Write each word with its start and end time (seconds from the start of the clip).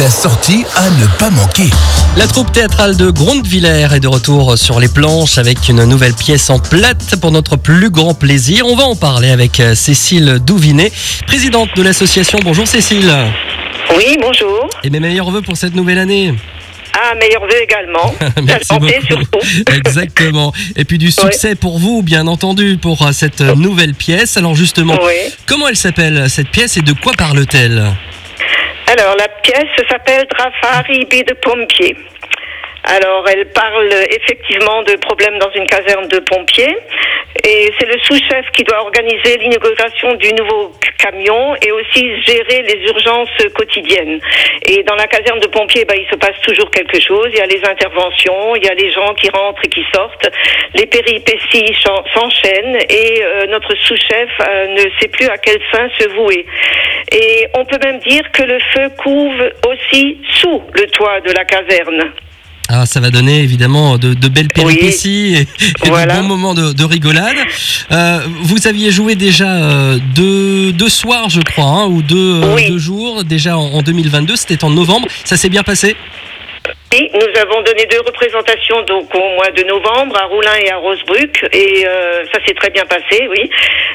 La 0.00 0.08
sortie 0.10 0.64
à 0.76 0.88
ne 0.90 1.06
pas 1.18 1.30
manquer. 1.30 1.68
La 2.16 2.26
troupe 2.26 2.50
théâtrale 2.52 2.96
de 2.96 3.10
Grondevillers 3.10 3.88
est 3.94 4.00
de 4.00 4.08
retour 4.08 4.56
sur 4.56 4.80
les 4.80 4.88
planches 4.88 5.38
avec 5.38 5.68
une 5.68 5.84
nouvelle 5.84 6.14
pièce 6.14 6.48
en 6.50 6.58
plate 6.58 7.16
pour 7.20 7.30
notre 7.30 7.56
plus 7.56 7.90
grand 7.90 8.14
plaisir. 8.14 8.66
On 8.66 8.74
va 8.76 8.84
en 8.84 8.96
parler 8.96 9.30
avec 9.30 9.60
euh, 9.60 9.74
Cécile 9.74 10.38
Douvinet, 10.44 10.90
présidente 11.26 11.68
de 11.76 11.82
l'association. 11.82 12.38
Bonjour 12.42 12.66
Cécile. 12.66 13.12
Oui, 13.96 14.16
bonjour. 14.20 14.68
Et 14.82 14.90
mes 14.90 15.00
meilleurs 15.00 15.30
voeux 15.30 15.42
pour 15.42 15.56
cette 15.56 15.74
nouvelle 15.74 15.98
année. 15.98 16.32
Ah, 16.94 17.14
meilleurs 17.14 17.42
vœux 17.42 17.62
également. 17.62 18.14
La 18.36 18.42
Merci 18.42 18.66
santé 18.66 18.98
beaucoup. 19.10 19.22
surtout. 19.40 19.72
Exactement. 19.74 20.52
Et 20.76 20.84
puis 20.84 20.98
du 20.98 21.10
succès 21.10 21.54
pour 21.54 21.78
vous, 21.78 22.02
bien 22.02 22.26
entendu, 22.26 22.78
pour 22.80 23.02
euh, 23.06 23.12
cette 23.12 23.40
euh, 23.42 23.54
nouvelle 23.54 23.94
pièce. 23.94 24.36
Alors 24.36 24.54
justement, 24.54 24.94
Oui. 25.04 25.32
comment 25.46 25.68
elle 25.68 25.76
s'appelle 25.76 26.30
cette 26.30 26.48
pièce 26.48 26.76
et 26.76 26.82
de 26.82 26.92
quoi 26.92 27.12
parle-t-elle? 27.16 27.84
Alors, 28.92 29.16
la 29.16 29.28
pièce 29.28 29.88
s'appelle 29.88 30.26
Drafari 30.26 31.06
de 31.06 31.32
pompiers. 31.40 31.96
Alors, 32.84 33.26
elle 33.26 33.46
parle 33.46 33.88
effectivement 34.10 34.82
de 34.82 34.96
problèmes 34.96 35.38
dans 35.38 35.50
une 35.52 35.66
caserne 35.66 36.08
de 36.08 36.18
pompiers. 36.18 36.76
Et 37.44 37.72
c'est 37.78 37.86
le 37.86 37.98
sous-chef 37.98 38.50
qui 38.52 38.62
doit 38.62 38.80
organiser 38.82 39.36
l'inauguration 39.38 40.14
du 40.14 40.32
nouveau 40.34 40.72
camion 40.98 41.56
et 41.56 41.72
aussi 41.72 42.22
gérer 42.22 42.62
les 42.62 42.86
urgences 42.86 43.28
quotidiennes. 43.54 44.20
Et 44.66 44.82
dans 44.84 44.94
la 44.94 45.06
caserne 45.06 45.40
de 45.40 45.48
pompiers, 45.48 45.84
bah, 45.84 45.94
il 45.96 46.06
se 46.08 46.16
passe 46.16 46.38
toujours 46.42 46.70
quelque 46.70 47.00
chose. 47.00 47.28
Il 47.32 47.38
y 47.38 47.40
a 47.40 47.46
les 47.46 47.64
interventions, 47.64 48.54
il 48.54 48.64
y 48.64 48.68
a 48.68 48.74
les 48.74 48.90
gens 48.92 49.12
qui 49.14 49.28
rentrent 49.30 49.64
et 49.64 49.68
qui 49.68 49.84
sortent. 49.92 50.30
Les 50.74 50.86
péripéties 50.86 51.74
s'enchaînent 52.14 52.78
et 52.88 53.22
euh, 53.22 53.46
notre 53.46 53.74
sous-chef 53.74 54.30
euh, 54.40 54.66
ne 54.68 54.90
sait 55.00 55.08
plus 55.08 55.26
à 55.26 55.38
quelle 55.38 55.60
fin 55.72 55.88
se 55.98 56.08
vouer. 56.10 56.46
Et 57.10 57.48
on 57.54 57.64
peut 57.64 57.78
même 57.82 57.98
dire 57.98 58.30
que 58.32 58.44
le 58.44 58.58
feu 58.72 58.88
couve 59.02 59.50
aussi 59.68 60.20
sous 60.40 60.62
le 60.74 60.86
toit 60.88 61.20
de 61.20 61.32
la 61.32 61.44
caserne. 61.44 62.12
Ah, 62.74 62.86
ça 62.86 63.00
va 63.00 63.10
donner 63.10 63.40
évidemment 63.42 63.98
de, 63.98 64.14
de 64.14 64.28
belles 64.28 64.48
Oui. 64.56 64.64
péripéties 64.76 65.34
et, 65.36 65.40
et 65.86 65.88
Voilà. 65.90 66.14
de 66.16 66.20
bons 66.22 66.26
moments 66.28 66.54
de, 66.54 66.72
de 66.72 66.84
rigolade. 66.84 67.36
Euh, 67.92 68.20
vous 68.40 68.66
aviez 68.66 68.90
joué 68.90 69.14
déjà 69.14 69.48
euh, 69.50 69.98
deux, 70.14 70.72
deux 70.72 70.88
soirs, 70.88 71.28
je 71.28 71.42
crois, 71.42 71.64
hein, 71.66 71.86
ou 71.86 72.00
deux, 72.00 72.40
euh, 72.42 72.54
Oui. 72.54 72.68
deux 72.68 72.78
jours, 72.78 73.24
déjà 73.24 73.58
en, 73.58 73.74
en 73.74 73.82
2022. 73.82 74.36
C'était 74.36 74.64
en 74.64 74.70
novembre. 74.70 75.06
Ça 75.24 75.36
s'est 75.36 75.50
bien 75.50 75.62
passé? 75.62 75.96
Oui, 76.94 77.08
nous 77.14 77.40
avons 77.40 77.62
donné 77.62 77.86
deux 77.90 78.00
représentations 78.06 78.82
donc 78.86 79.12
au 79.14 79.34
mois 79.36 79.50
de 79.50 79.62
novembre 79.64 80.14
à 80.16 80.26
Roulin 80.26 80.54
et 80.62 80.70
à 80.70 80.76
Rosebruck 80.76 81.42
et 81.52 81.84
euh, 81.86 82.22
ça 82.32 82.38
s'est 82.46 82.52
très 82.54 82.68
bien 82.70 82.84
passé, 82.84 83.26
oui. 83.30 83.48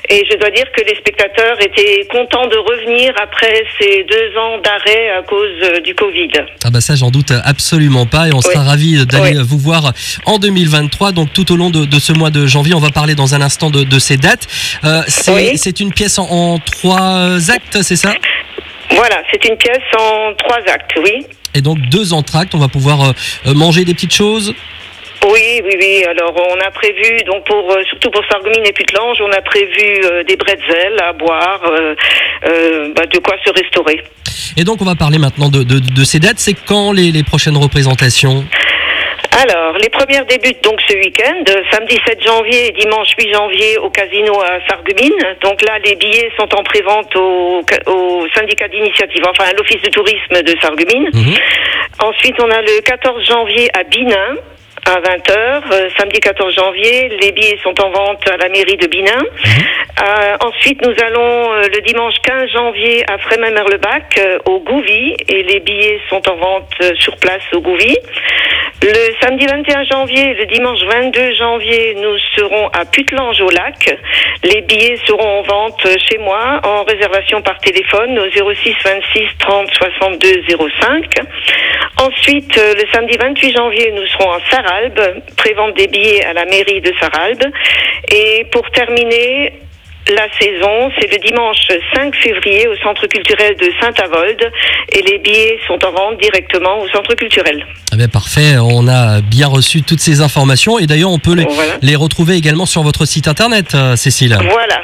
Et 0.10 0.24
je 0.32 0.38
dois 0.38 0.50
dire 0.52 0.66
que 0.76 0.82
les 0.84 0.96
spectateurs 0.96 1.60
étaient 1.62 2.06
contents 2.10 2.48
de 2.48 2.58
revenir 2.58 3.14
après 3.22 3.64
ces 3.80 4.04
deux 4.04 4.38
ans 4.40 4.58
d'arrêt 4.64 5.10
à 5.18 5.22
cause 5.24 5.50
euh, 5.64 5.80
du 5.82 5.94
Covid. 5.96 6.30
Ah 6.64 6.70
bah 6.70 6.82
ça, 6.82 6.96
j'en 6.96 7.12
doute 7.12 7.32
absolument 7.44 8.06
pas. 8.06 8.28
Et 8.30 8.34
on 8.34 8.42
sera 8.42 8.64
ravis 8.64 9.06
d'aller 9.06 9.38
Oui. 9.38 9.44
vous 9.46 9.58
voir 9.58 9.92
en 10.26 10.38
2023. 10.40 11.12
Donc 11.12 11.34
tout 11.34 11.52
au 11.52 11.58
long 11.58 11.70
de, 11.70 11.86
de 11.86 12.00
ce 12.00 12.14
mois 12.14 12.30
de 12.30 12.46
janvier, 12.48 12.74
on 12.74 12.80
va 12.80 12.90
parler 12.92 13.16
dans 13.16 13.36
un 13.36 13.42
instant 13.42 13.70
de, 13.70 13.84
de 13.84 14.00
ces 14.00 14.18
dates. 14.18 14.48
Euh, 14.84 15.02
c'est 15.08 15.32
Oui. 15.34 15.74
une 15.82 15.92
pièce 15.94 16.18
en, 16.20 16.28
en 16.30 16.60
trois 16.60 17.52
actes, 17.52 17.82
c'est 17.82 17.96
ça? 17.98 18.14
Voilà, 18.92 19.22
c'est 19.32 19.44
une 19.46 19.58
pièce 19.58 19.78
en 20.00 20.34
trois 20.36 20.60
actes, 20.74 20.94
oui. 21.04 21.26
Et 21.54 21.62
donc 21.62 21.80
deux 21.90 22.14
entractes. 22.14 22.56
On 22.56 22.60
va 22.60 22.68
pouvoir 22.70 23.14
euh, 23.48 23.54
manger 23.54 23.84
des 23.84 23.94
petites 23.94 24.14
choses? 24.14 24.54
Oui, 25.26 25.62
oui, 25.64 25.76
oui. 25.80 26.04
Alors, 26.06 26.34
on 26.36 26.60
a 26.60 26.72
prévu, 26.72 27.18
donc 27.26 27.46
pour 27.46 27.72
euh, 27.72 27.84
surtout 27.90 28.10
pour 28.12 28.24
Sarreguemines 28.30 28.66
et 28.66 28.74
Putelange, 28.74 29.18
on 29.22 29.32
a 29.32 29.42
prévu 29.42 30.02
euh, 30.04 30.24
des 30.24 30.36
bretzels 30.36 31.00
à 31.04 31.14
boire, 31.14 31.62
euh, 31.66 32.94
bah, 32.96 33.06
de 33.06 33.18
quoi 33.20 33.36
se 33.44 33.52
restaurer. 33.52 34.04
Et 34.58 34.64
donc 34.64 34.82
on 34.82 34.86
va 34.86 34.96
parler 34.96 35.18
maintenant 35.20 35.50
de, 35.50 35.64
de, 35.64 35.80
de 35.80 36.04
ces 36.04 36.20
dates. 36.20 36.40
C'est 36.40 36.56
quand 36.66 36.92
les, 36.92 37.12
les 37.12 37.24
prochaines 37.24 37.58
représentations? 37.58 38.46
Alors, 39.40 39.78
les 39.78 39.90
premières 39.90 40.26
débutent 40.26 40.64
donc 40.64 40.82
ce 40.88 40.96
week-end, 40.96 41.44
samedi 41.72 42.00
7 42.08 42.24
janvier 42.24 42.70
et 42.70 42.72
dimanche 42.72 43.10
8 43.20 43.34
janvier 43.34 43.78
au 43.78 43.90
casino 43.92 44.34
à 44.42 44.60
Sarreguemines. 44.68 45.36
Donc 45.42 45.62
là, 45.62 45.78
les 45.86 45.96
billets 45.96 46.32
sont 46.40 46.50
en 46.56 46.64
prévente 46.64 47.16
au, 47.16 47.64
au 47.86 48.28
syndicat 48.34 48.68
d'initiative, 48.68 49.22
enfin 49.30 49.44
à 49.50 49.54
l'office 49.54 49.82
de 49.84 49.90
tourisme 49.90 50.42
de 50.42 50.56
Sarreguemines. 50.60 51.10
Mhm. 51.14 51.36
Ensuite, 52.02 52.36
on 52.40 52.50
a 52.50 52.62
le 52.62 52.82
14 52.82 53.24
janvier 53.28 53.70
à 53.78 53.84
Binin. 53.84 54.38
À 54.88 55.02
20h, 55.02 55.98
samedi 55.98 56.18
14 56.22 56.56
janvier, 56.56 57.10
les 57.22 57.34
billets 57.34 57.60
sont 57.62 57.78
en 57.82 57.90
vente 57.90 58.26
à 58.30 58.38
la 58.38 58.48
mairie 58.48 58.78
de 58.78 58.88
Binin. 58.88 59.22
Euh, 60.02 60.38
ensuite, 60.40 60.82
nous 60.82 60.94
allons 61.06 61.52
euh, 61.52 61.64
le 61.68 61.82
dimanche 61.82 62.14
15 62.24 62.50
janvier 62.52 63.04
à 63.12 63.18
Frémin-Merlebach 63.18 64.18
euh, 64.18 64.40
au 64.46 64.60
Gouvy 64.60 65.18
et 65.28 65.44
les 65.44 65.60
billets 65.60 66.00
sont 66.08 66.22
en 66.30 66.36
vente 66.38 66.70
euh, 66.82 66.92
sur 66.96 67.18
place 67.18 67.44
au 67.52 67.60
Gouvy. 67.60 67.98
Le 68.84 68.94
samedi 69.22 69.48
21 69.48 69.84
janvier 69.86 70.36
le 70.36 70.46
dimanche 70.46 70.80
22 70.84 71.34
janvier, 71.34 71.96
nous 71.96 72.16
serons 72.36 72.68
à 72.68 72.86
Putelange 72.86 73.42
au 73.42 73.50
lac. 73.50 73.98
Les 74.44 74.62
billets 74.62 74.98
seront 75.08 75.40
en 75.40 75.42
vente 75.42 75.88
chez 75.98 76.20
moi 76.20 76.62
en 76.64 76.84
réservation 76.84 77.42
par 77.42 77.58
téléphone 77.58 78.20
au 78.20 78.30
06 78.30 78.76
26 78.86 79.24
30 79.40 79.70
62 79.74 80.44
05. 80.80 81.06
Ensuite, 82.00 82.56
euh, 82.60 82.76
le 82.76 82.84
samedi 82.94 83.18
28 83.18 83.58
janvier, 83.58 83.92
nous 83.94 84.06
serons 84.06 84.32
à 84.32 84.40
Saralbe, 84.52 85.24
prévente 85.38 85.76
des 85.76 85.88
billets 85.88 86.24
à 86.24 86.34
la 86.34 86.46
mairie 86.46 86.82
de 86.82 86.94
Saralbe. 87.00 87.44
Et 88.12 88.46
pour 88.52 88.70
terminer, 88.70 89.54
la 90.10 90.28
saison, 90.40 90.92
c'est 91.00 91.12
le 91.12 91.18
dimanche 91.20 91.58
5 91.96 92.16
février 92.16 92.68
au 92.68 92.76
Centre 92.78 93.08
culturel 93.08 93.56
de 93.58 93.70
Saint-Avold 93.82 94.52
et 94.94 95.02
les 95.02 95.18
billets 95.20 95.60
sont 95.68 95.84
en 95.86 95.92
vente 95.92 96.20
directement 96.22 96.80
au 96.82 96.88
Centre 96.90 97.14
culturel. 97.16 97.66
Ah 97.92 97.96
ben 97.98 98.08
parfait, 98.08 98.56
on 98.60 98.88
a 98.88 99.22
bien 99.22 99.48
reçu 99.48 99.84
toutes 99.84 100.00
ces 100.00 100.22
informations 100.22 100.80
et 100.80 100.88
d'ailleurs 100.88 101.12
on 101.12 101.20
peut 101.20 101.34
les, 101.36 101.46
Voilà. 101.46 101.74
les 101.82 101.96
retrouver 101.96 102.36
également 102.36 102.66
sur 102.66 102.84
votre 102.84 103.06
site 103.06 103.28
internet, 103.28 103.74
euh, 103.76 103.96
Cécile. 103.96 104.38
Voilà. 104.50 104.82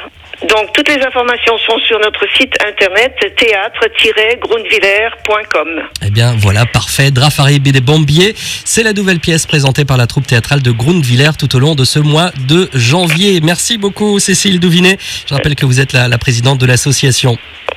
Donc 0.48 0.72
toutes 0.72 0.88
les 0.88 1.00
informations 1.04 1.58
sont 1.58 1.78
sur 1.78 1.98
notre 2.00 2.26
site 2.36 2.54
internet 2.66 3.14
théâtre-grundvillers.com. 3.36 5.68
Eh 6.04 6.10
bien 6.10 6.34
voilà, 6.38 6.66
parfait. 6.66 7.10
Drafari 7.10 7.60
des 7.60 7.80
Bombiers, 7.80 8.34
c'est 8.64 8.82
la 8.82 8.92
nouvelle 8.92 9.20
pièce 9.20 9.46
présentée 9.46 9.84
par 9.84 9.96
la 9.96 10.06
troupe 10.06 10.26
théâtrale 10.26 10.62
de 10.62 10.70
Grundvillers 10.70 11.36
tout 11.38 11.54
au 11.56 11.58
long 11.58 11.74
de 11.74 11.84
ce 11.84 11.98
mois 11.98 12.30
de 12.48 12.68
janvier. 12.74 13.40
Merci 13.42 13.78
beaucoup 13.78 14.18
Cécile 14.18 14.60
Douvinet. 14.60 14.98
Je 15.26 15.34
rappelle 15.34 15.54
que 15.54 15.66
vous 15.66 15.80
êtes 15.80 15.92
la 15.92 16.18
présidente 16.18 16.58
de 16.58 16.66
l'association. 16.66 17.38